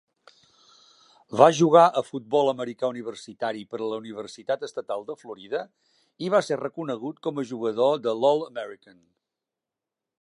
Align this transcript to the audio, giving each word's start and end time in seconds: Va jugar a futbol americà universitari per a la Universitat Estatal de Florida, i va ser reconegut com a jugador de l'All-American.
Va 1.41 1.49
jugar 1.57 1.83
a 2.01 2.01
futbol 2.07 2.49
americà 2.53 2.89
universitari 2.93 3.61
per 3.75 3.81
a 3.83 3.91
la 3.91 4.01
Universitat 4.05 4.65
Estatal 4.69 5.07
de 5.11 5.17
Florida, 5.21 5.63
i 6.29 6.33
va 6.37 6.43
ser 6.49 6.59
reconegut 6.63 7.23
com 7.29 7.43
a 7.43 7.47
jugador 7.53 8.03
de 8.09 8.19
l'All-American. 8.25 8.99